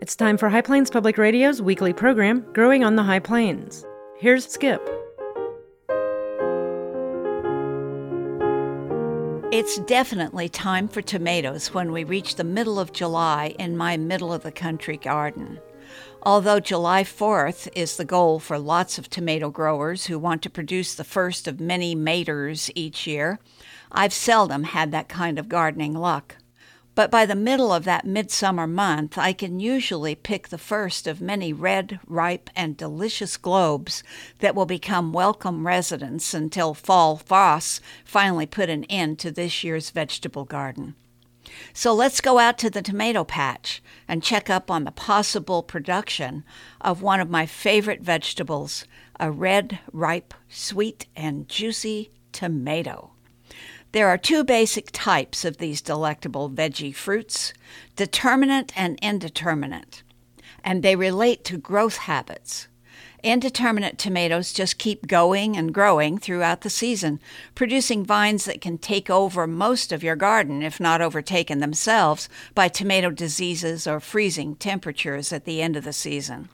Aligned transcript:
It's 0.00 0.16
time 0.16 0.38
for 0.38 0.48
High 0.48 0.62
Plains 0.62 0.88
Public 0.88 1.18
Radio's 1.18 1.60
weekly 1.60 1.92
program, 1.92 2.40
Growing 2.54 2.82
on 2.82 2.96
the 2.96 3.02
High 3.02 3.18
Plains. 3.18 3.84
Here's 4.16 4.46
Skip. 4.46 4.80
It's 9.52 9.76
definitely 9.80 10.48
time 10.48 10.88
for 10.88 11.02
tomatoes 11.02 11.74
when 11.74 11.92
we 11.92 12.04
reach 12.04 12.36
the 12.36 12.44
middle 12.44 12.80
of 12.80 12.94
July 12.94 13.54
in 13.58 13.76
my 13.76 13.98
middle 13.98 14.32
of 14.32 14.42
the 14.42 14.50
country 14.50 14.96
garden. 14.96 15.60
Although 16.22 16.60
July 16.60 17.04
4th 17.04 17.68
is 17.74 17.98
the 17.98 18.06
goal 18.06 18.38
for 18.38 18.58
lots 18.58 18.96
of 18.96 19.10
tomato 19.10 19.50
growers 19.50 20.06
who 20.06 20.18
want 20.18 20.40
to 20.44 20.48
produce 20.48 20.94
the 20.94 21.04
first 21.04 21.46
of 21.46 21.60
many 21.60 21.94
maters 21.94 22.70
each 22.74 23.06
year, 23.06 23.38
I've 23.92 24.14
seldom 24.14 24.64
had 24.64 24.92
that 24.92 25.10
kind 25.10 25.38
of 25.38 25.50
gardening 25.50 25.92
luck. 25.92 26.36
But 26.94 27.10
by 27.10 27.24
the 27.24 27.36
middle 27.36 27.72
of 27.72 27.84
that 27.84 28.04
midsummer 28.04 28.66
month, 28.66 29.16
I 29.16 29.32
can 29.32 29.60
usually 29.60 30.14
pick 30.14 30.48
the 30.48 30.58
first 30.58 31.06
of 31.06 31.20
many 31.20 31.52
red, 31.52 32.00
ripe, 32.06 32.50
and 32.56 32.76
delicious 32.76 33.36
globes 33.36 34.02
that 34.40 34.54
will 34.54 34.66
become 34.66 35.12
welcome 35.12 35.66
residents 35.66 36.34
until 36.34 36.74
fall 36.74 37.16
frosts 37.16 37.80
finally 38.04 38.46
put 38.46 38.68
an 38.68 38.84
end 38.84 39.18
to 39.20 39.30
this 39.30 39.62
year's 39.62 39.90
vegetable 39.90 40.44
garden. 40.44 40.94
So 41.72 41.94
let's 41.94 42.20
go 42.20 42.38
out 42.38 42.58
to 42.58 42.70
the 42.70 42.82
tomato 42.82 43.24
patch 43.24 43.82
and 44.06 44.22
check 44.22 44.50
up 44.50 44.70
on 44.70 44.84
the 44.84 44.90
possible 44.90 45.62
production 45.62 46.44
of 46.80 47.02
one 47.02 47.20
of 47.20 47.30
my 47.30 47.46
favorite 47.46 48.02
vegetables, 48.02 48.84
a 49.18 49.30
red, 49.30 49.78
ripe, 49.92 50.34
sweet, 50.48 51.06
and 51.16 51.48
juicy 51.48 52.10
tomato. 52.32 53.12
There 53.92 54.08
are 54.08 54.18
two 54.18 54.44
basic 54.44 54.90
types 54.92 55.44
of 55.44 55.58
these 55.58 55.82
delectable 55.82 56.48
veggie 56.48 56.94
fruits 56.94 57.52
determinate 57.96 58.72
and 58.76 58.96
indeterminate, 59.02 60.04
and 60.62 60.82
they 60.82 60.94
relate 60.94 61.44
to 61.46 61.58
growth 61.58 61.96
habits. 61.96 62.68
Indeterminate 63.24 63.98
tomatoes 63.98 64.52
just 64.52 64.78
keep 64.78 65.08
going 65.08 65.56
and 65.56 65.74
growing 65.74 66.18
throughout 66.18 66.60
the 66.60 66.70
season, 66.70 67.20
producing 67.56 68.04
vines 68.04 68.44
that 68.44 68.60
can 68.60 68.78
take 68.78 69.10
over 69.10 69.46
most 69.48 69.90
of 69.90 70.04
your 70.04 70.16
garden, 70.16 70.62
if 70.62 70.78
not 70.78 71.02
overtaken 71.02 71.58
themselves, 71.58 72.28
by 72.54 72.68
tomato 72.68 73.10
diseases 73.10 73.88
or 73.88 73.98
freezing 73.98 74.54
temperatures 74.54 75.32
at 75.32 75.44
the 75.44 75.60
end 75.60 75.76
of 75.76 75.82
the 75.82 75.92
season. 75.92 76.48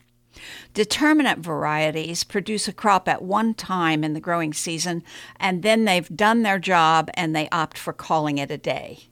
Determinate 0.74 1.38
varieties 1.38 2.24
produce 2.24 2.68
a 2.68 2.72
crop 2.72 3.08
at 3.08 3.22
one 3.22 3.54
time 3.54 4.04
in 4.04 4.14
the 4.14 4.20
growing 4.20 4.52
season, 4.52 5.02
and 5.38 5.62
then 5.62 5.84
they've 5.84 6.08
done 6.08 6.42
their 6.42 6.58
job 6.58 7.10
and 7.14 7.34
they 7.34 7.48
opt 7.50 7.78
for 7.78 7.92
calling 7.92 8.38
it 8.38 8.50
a 8.50 8.58
day. 8.58 9.08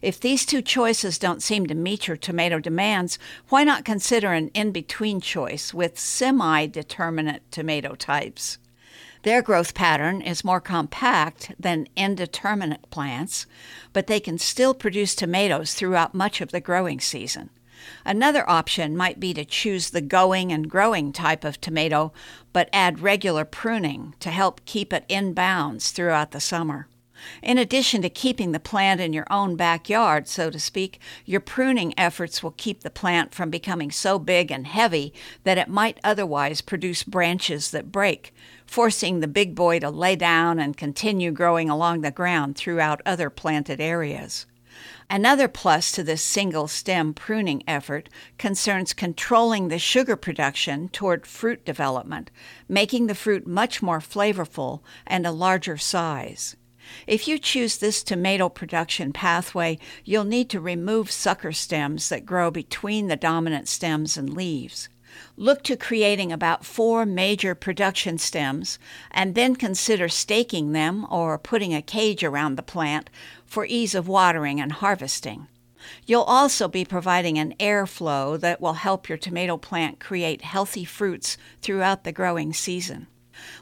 If 0.00 0.20
these 0.20 0.46
two 0.46 0.62
choices 0.62 1.18
don't 1.18 1.42
seem 1.42 1.66
to 1.66 1.74
meet 1.74 2.06
your 2.06 2.16
tomato 2.16 2.58
demands, 2.58 3.18
why 3.48 3.64
not 3.64 3.84
consider 3.84 4.32
an 4.32 4.48
in 4.48 4.70
between 4.72 5.20
choice 5.20 5.74
with 5.74 5.98
semi 5.98 6.66
determinate 6.66 7.50
tomato 7.50 7.94
types? 7.94 8.58
Their 9.22 9.42
growth 9.42 9.74
pattern 9.74 10.22
is 10.22 10.44
more 10.44 10.60
compact 10.60 11.52
than 11.58 11.88
indeterminate 11.96 12.88
plants, 12.90 13.46
but 13.92 14.06
they 14.06 14.20
can 14.20 14.38
still 14.38 14.72
produce 14.72 15.16
tomatoes 15.16 15.74
throughout 15.74 16.14
much 16.14 16.40
of 16.40 16.52
the 16.52 16.60
growing 16.60 17.00
season. 17.00 17.50
Another 18.04 18.48
option 18.48 18.96
might 18.96 19.20
be 19.20 19.34
to 19.34 19.44
choose 19.44 19.90
the 19.90 20.00
going 20.00 20.52
and 20.52 20.70
growing 20.70 21.12
type 21.12 21.44
of 21.44 21.60
tomato, 21.60 22.12
but 22.52 22.68
add 22.72 23.00
regular 23.00 23.44
pruning 23.44 24.14
to 24.20 24.30
help 24.30 24.64
keep 24.64 24.92
it 24.92 25.04
in 25.08 25.34
bounds 25.34 25.90
throughout 25.90 26.30
the 26.30 26.40
summer. 26.40 26.88
In 27.42 27.58
addition 27.58 28.02
to 28.02 28.10
keeping 28.10 28.52
the 28.52 28.60
plant 28.60 29.00
in 29.00 29.12
your 29.12 29.26
own 29.30 29.56
backyard, 29.56 30.28
so 30.28 30.50
to 30.50 30.60
speak, 30.60 31.00
your 31.24 31.40
pruning 31.40 31.94
efforts 31.96 32.42
will 32.42 32.52
keep 32.52 32.82
the 32.82 32.90
plant 32.90 33.34
from 33.34 33.50
becoming 33.50 33.90
so 33.90 34.18
big 34.18 34.50
and 34.50 34.66
heavy 34.66 35.12
that 35.44 35.58
it 35.58 35.68
might 35.68 35.98
otherwise 36.04 36.60
produce 36.60 37.02
branches 37.02 37.70
that 37.70 37.90
break, 37.92 38.34
forcing 38.66 39.20
the 39.20 39.28
big 39.28 39.54
boy 39.54 39.78
to 39.78 39.90
lay 39.90 40.16
down 40.16 40.58
and 40.58 40.76
continue 40.76 41.30
growing 41.30 41.70
along 41.70 42.02
the 42.02 42.10
ground 42.10 42.56
throughout 42.56 43.00
other 43.06 43.30
planted 43.30 43.80
areas. 43.80 44.46
Another 45.08 45.48
plus 45.48 45.92
to 45.92 46.02
this 46.02 46.22
single 46.22 46.68
stem 46.68 47.14
pruning 47.14 47.62
effort 47.68 48.08
concerns 48.38 48.92
controlling 48.92 49.68
the 49.68 49.78
sugar 49.78 50.16
production 50.16 50.88
toward 50.88 51.26
fruit 51.26 51.64
development, 51.64 52.30
making 52.68 53.06
the 53.06 53.14
fruit 53.14 53.46
much 53.46 53.82
more 53.82 54.00
flavorful 54.00 54.80
and 55.06 55.26
a 55.26 55.30
larger 55.30 55.76
size. 55.76 56.56
If 57.06 57.26
you 57.26 57.38
choose 57.38 57.78
this 57.78 58.02
tomato 58.02 58.48
production 58.48 59.12
pathway, 59.12 59.78
you'll 60.04 60.24
need 60.24 60.50
to 60.50 60.60
remove 60.60 61.10
sucker 61.10 61.52
stems 61.52 62.08
that 62.08 62.26
grow 62.26 62.50
between 62.50 63.08
the 63.08 63.16
dominant 63.16 63.68
stems 63.68 64.16
and 64.16 64.32
leaves. 64.32 64.88
Look 65.36 65.62
to 65.64 65.76
creating 65.76 66.32
about 66.32 66.64
four 66.64 67.06
major 67.06 67.54
production 67.54 68.18
stems 68.18 68.78
and 69.10 69.34
then 69.34 69.56
consider 69.56 70.08
staking 70.08 70.72
them 70.72 71.06
or 71.10 71.38
putting 71.38 71.74
a 71.74 71.82
cage 71.82 72.24
around 72.24 72.56
the 72.56 72.62
plant 72.62 73.10
for 73.44 73.66
ease 73.66 73.94
of 73.94 74.08
watering 74.08 74.60
and 74.60 74.72
harvesting. 74.72 75.48
You'll 76.04 76.22
also 76.22 76.68
be 76.68 76.84
providing 76.84 77.38
an 77.38 77.54
airflow 77.60 78.38
that 78.40 78.60
will 78.60 78.74
help 78.74 79.08
your 79.08 79.18
tomato 79.18 79.56
plant 79.56 80.00
create 80.00 80.42
healthy 80.42 80.84
fruits 80.84 81.36
throughout 81.62 82.04
the 82.04 82.12
growing 82.12 82.52
season. 82.52 83.06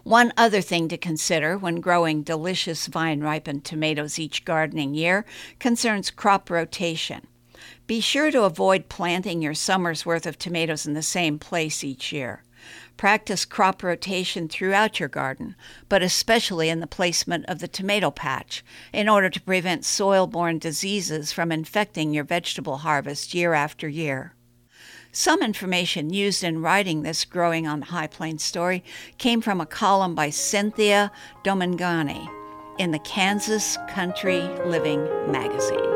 One 0.04 0.32
other 0.36 0.60
thing 0.60 0.88
to 0.88 0.96
consider 0.96 1.58
when 1.58 1.80
growing 1.80 2.22
delicious 2.22 2.86
vine 2.86 3.20
ripened 3.20 3.64
tomatoes 3.64 4.18
each 4.18 4.44
gardening 4.44 4.94
year 4.94 5.24
concerns 5.58 6.10
crop 6.10 6.48
rotation. 6.48 7.26
Be 7.86 8.00
sure 8.00 8.30
to 8.30 8.44
avoid 8.44 8.88
planting 8.88 9.42
your 9.42 9.54
summer's 9.54 10.06
worth 10.06 10.26
of 10.26 10.38
tomatoes 10.38 10.86
in 10.86 10.94
the 10.94 11.02
same 11.02 11.38
place 11.38 11.84
each 11.84 12.12
year. 12.12 12.42
Practice 12.96 13.44
crop 13.44 13.82
rotation 13.82 14.48
throughout 14.48 15.00
your 15.00 15.08
garden, 15.08 15.56
but 15.88 16.02
especially 16.02 16.68
in 16.68 16.80
the 16.80 16.86
placement 16.86 17.44
of 17.46 17.58
the 17.58 17.68
tomato 17.68 18.10
patch, 18.10 18.64
in 18.92 19.08
order 19.08 19.28
to 19.28 19.40
prevent 19.40 19.84
soil 19.84 20.26
borne 20.26 20.58
diseases 20.58 21.32
from 21.32 21.52
infecting 21.52 22.14
your 22.14 22.24
vegetable 22.24 22.78
harvest 22.78 23.34
year 23.34 23.52
after 23.52 23.88
year. 23.88 24.32
Some 25.12 25.42
information 25.42 26.12
used 26.12 26.42
in 26.42 26.62
writing 26.62 27.02
this 27.02 27.24
Growing 27.24 27.68
on 27.68 27.80
the 27.80 27.86
High 27.86 28.08
Plains 28.08 28.42
story 28.42 28.82
came 29.18 29.40
from 29.40 29.60
a 29.60 29.66
column 29.66 30.14
by 30.14 30.30
Cynthia 30.30 31.12
Domenghini 31.44 32.28
in 32.78 32.90
the 32.90 32.98
Kansas 32.98 33.78
Country 33.88 34.40
Living 34.64 35.04
magazine. 35.30 35.93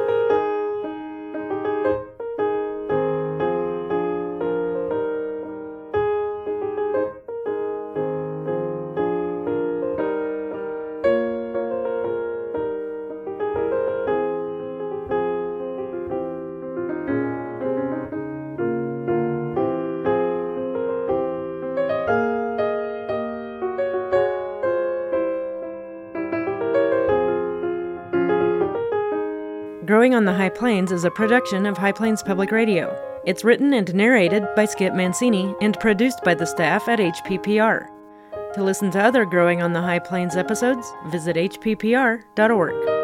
Growing 29.88 30.15
on 30.15 30.26
the 30.26 30.34
High 30.34 30.50
Plains 30.50 30.93
is 30.93 31.04
a 31.04 31.10
production 31.10 31.65
of 31.65 31.78
High 31.78 31.93
Plains 31.93 32.22
Public 32.22 32.53
Radio. 32.53 32.94
It's 33.25 33.43
written 33.43 33.72
and 33.72 33.94
narrated 33.94 34.47
by 34.54 34.66
Skip 34.66 34.93
Mancini 34.93 35.54
and 35.62 35.81
produced 35.81 36.22
by 36.22 36.34
the 36.34 36.44
staff 36.44 36.91
at 36.91 36.99
HPPR. 36.99 37.88
To 38.53 38.62
listen 38.62 38.91
to 38.91 39.03
other 39.03 39.25
Growing 39.25 39.62
on 39.62 39.72
the 39.72 39.81
High 39.81 40.00
Plains 40.00 40.37
episodes, 40.37 40.93
visit 41.06 41.37
hppr.org. 41.37 42.97